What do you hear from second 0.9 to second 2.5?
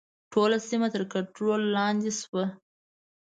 تر کنټرول لاندې شوه.